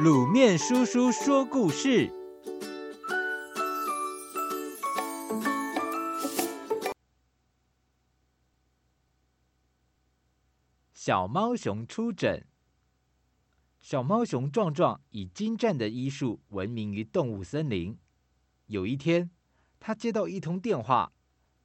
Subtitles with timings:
[0.00, 2.10] 卤面叔叔说故事：
[10.94, 12.46] 小猫熊出诊。
[13.78, 17.98] 小猫熊壮壮以精湛的医术闻名于动物森林。
[18.68, 19.30] 有一天，
[19.78, 21.12] 他接到一通电话，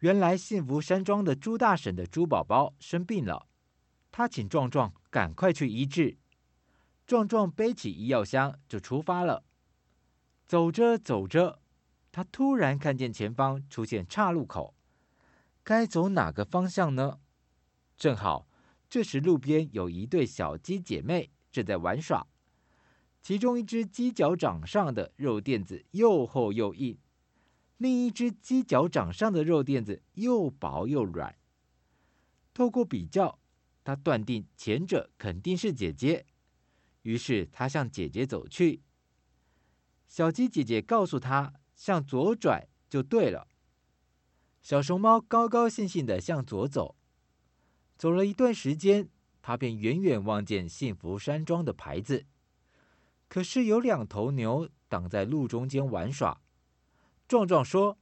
[0.00, 3.46] 原来幸福山庄的猪大婶的猪宝宝生病了，
[4.12, 6.18] 他请壮壮赶快去医治。
[7.10, 9.42] 壮壮背起医药箱就出发了。
[10.46, 11.60] 走着走着，
[12.12, 14.76] 他突然看见前方出现岔路口，
[15.64, 17.18] 该走哪个方向呢？
[17.96, 18.46] 正好
[18.88, 22.28] 这时路边有一对小鸡姐妹正在玩耍，
[23.20, 26.96] 其中一只鸡脚掌上的肉垫子又厚又硬，
[27.78, 31.34] 另一只鸡脚掌上的肉垫子又薄又软。
[32.54, 33.40] 透过比较，
[33.82, 36.26] 他断定前者肯定是姐姐。
[37.02, 38.82] 于是他向姐姐走去，
[40.06, 43.46] 小鸡姐姐告诉他向左转就对了。
[44.60, 46.96] 小熊猫高高兴兴的向左走，
[47.96, 49.08] 走了一段时间，
[49.40, 52.26] 他便远远望见幸福山庄的牌子。
[53.28, 56.42] 可是有两头牛挡在路中间玩耍。
[57.26, 57.96] 壮壮说：“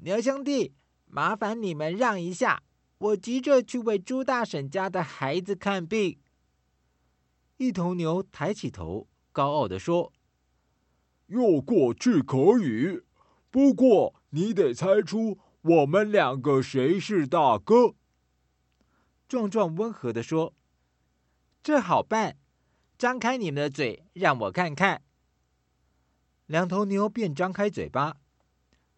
[0.00, 0.74] 牛兄弟，
[1.04, 2.62] 麻烦你们让一下，
[2.98, 6.18] 我急着去为猪大婶家的孩子看病。”
[7.56, 10.12] 一头牛抬起头，高傲地说
[11.28, 13.02] ：“要过去可以，
[13.50, 17.94] 不过你得猜出我们两个谁是大哥。”
[19.28, 20.54] 壮壮温和地说
[21.62, 22.36] ：“这好办，
[22.98, 25.02] 张开你们的嘴，让我看看。”
[26.46, 28.18] 两头牛便张开嘴巴。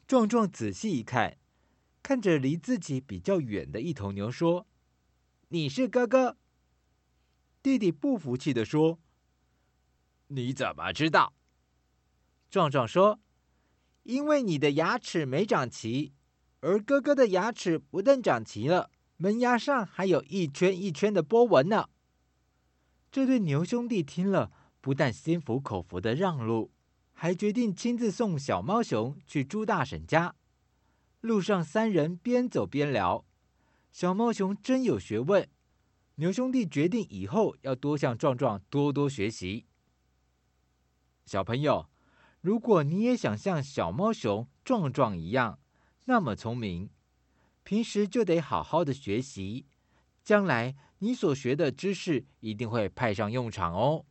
[0.06, 1.36] 壮壮仔细一看，
[2.02, 4.66] 看着离自己比较远的一头牛说
[5.48, 6.38] ：“你是哥哥。”
[7.66, 9.00] 弟弟不服气地说
[10.28, 11.34] ：“你怎么知道？”
[12.48, 13.18] 壮壮说
[14.06, 16.12] ：“因为你的牙齿没长齐，
[16.60, 21.88] 而哥哥的牙齿不但长齐了，门牙上还有一圈一圈的波纹呢。”
[23.10, 26.70] 这对牛兄弟听了，不但心服口服的让路，
[27.14, 30.36] 还决定亲自送小猫熊去猪大婶家。
[31.20, 33.26] 路上，三人边走边聊，
[33.90, 35.48] 小猫熊真有学问。
[36.18, 39.66] 牛兄弟决定以后要多向壮壮多多学习。
[41.26, 41.90] 小朋友，
[42.40, 45.58] 如果你也想像小猫熊壮壮一样
[46.06, 46.88] 那么聪明，
[47.64, 49.66] 平时就得好好的学习，
[50.22, 54.06] 将来你所学的知识一定会派上用场哦。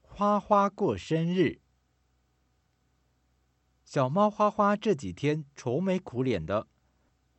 [0.00, 1.60] 花花过生日，
[3.84, 6.68] 小猫花花这几天愁眉苦脸的。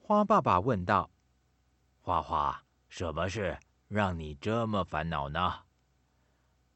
[0.07, 1.12] 花爸爸问道
[2.00, 3.59] ：“花花，什么事
[3.90, 5.63] 让你这么烦恼呢？”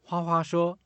[0.03, 0.77] 花花说：“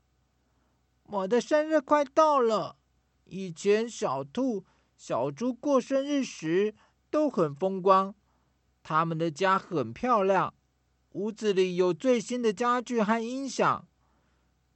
[1.09, 2.77] 我的生日快到了，
[3.23, 4.63] 以前小兔、
[4.95, 6.75] 小猪过生日时
[7.09, 8.13] 都很风光，
[8.83, 10.53] 他们的家很漂亮，
[11.13, 13.87] 屋子里有最新的家具和音响。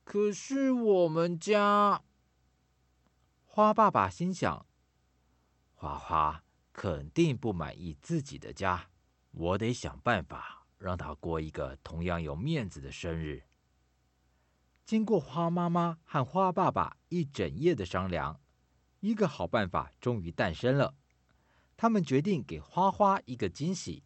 [0.03, 2.01] 可是我们家……”
[3.45, 4.65] 花爸爸心想
[5.75, 8.89] ：“花花。”肯定不满意自己的家，
[9.31, 13.43] 我得想办法让他过一个同样有面子的生日。
[14.85, 18.39] 经过花妈妈和花爸爸一整夜的商量，
[19.01, 20.95] 一个好办法终于诞生了。
[21.77, 24.03] 他们决定给花花一个惊喜。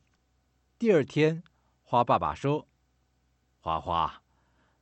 [0.77, 1.43] 第二天，
[1.83, 2.67] 花爸爸说
[3.61, 4.21] ：“花花，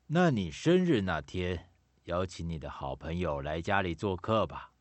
[0.08, 1.70] 那你生日那天
[2.06, 4.74] 邀请你的好朋友来家里做客吧。”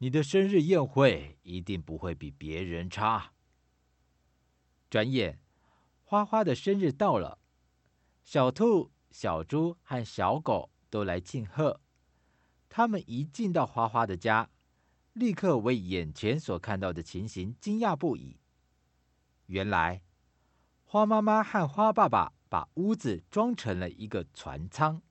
[0.00, 3.32] 你的生日宴会一定不会比别人差。
[4.88, 5.40] 转眼，
[6.04, 7.38] 花花的生日到了，
[8.22, 11.80] 小兔、小猪和小狗都来庆贺。
[12.68, 14.50] 他们一进到花花的家，
[15.14, 18.38] 立刻为眼前所看到的情形惊讶不已。
[19.46, 20.02] 原来，
[20.84, 25.02] 花妈妈和花爸爸把屋子装成了一个船舱。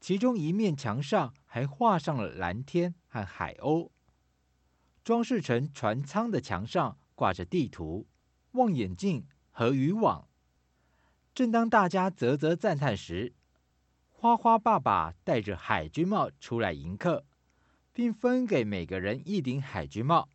[0.00, 3.90] 其中一面墙上还画上了蓝天和海鸥，
[5.04, 8.08] 装饰成船舱的墙上挂着地图、
[8.52, 10.26] 望远镜和渔网。
[11.34, 13.34] 正当大家啧啧赞叹时，
[14.08, 17.26] 花花爸爸戴着海军帽出来迎客，
[17.92, 20.28] 并分给每个人一顶海军帽。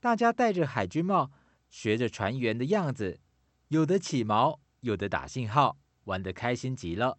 [0.00, 1.30] 大家戴着海军帽，
[1.68, 3.20] 学着船员的样子，
[3.68, 7.18] 有的起锚，有的打信号，玩得开心极了。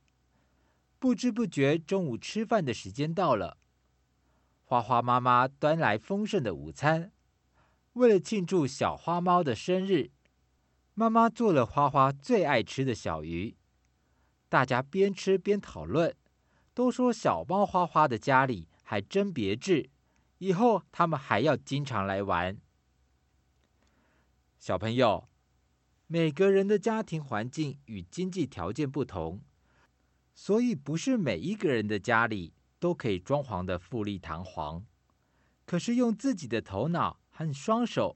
[0.99, 3.57] 不知不觉，中午吃饭的时间到了。
[4.63, 7.11] 花花妈妈端来丰盛的午餐。
[7.93, 10.11] 为了庆祝小花猫的生日，
[10.93, 13.55] 妈妈做了花花最爱吃的小鱼，
[14.49, 16.15] 大家边吃边讨论，
[16.73, 19.89] 都说小猫花花的家里还真别致，
[20.39, 22.59] 以后他们还要经常来玩。
[24.59, 25.29] 小朋友，
[26.07, 29.41] 每个人的家庭环境与经济条件不同，
[30.39, 34.85] 所以不是每一个人的家里都可以装潢的富丽堂皇。
[35.65, 38.15] 可是用自己的头脑和双手，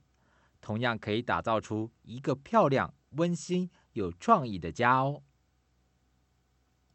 [0.60, 5.24] 同样可以打造出一个漂亮、温馨、有创意的家哦。